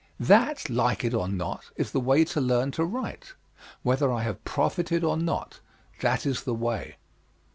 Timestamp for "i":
4.11-4.23